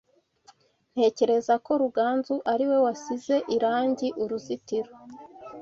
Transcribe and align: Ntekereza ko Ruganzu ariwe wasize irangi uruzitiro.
Ntekereza 0.91 1.53
ko 1.65 1.71
Ruganzu 1.81 2.35
ariwe 2.53 2.77
wasize 2.85 3.35
irangi 3.55 4.07
uruzitiro. 4.23 4.91